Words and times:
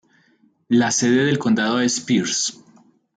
La 0.71 0.89
sede 0.89 1.25
del 1.25 1.37
condado 1.37 1.79
es 1.79 1.99
Pierce. 2.01 2.53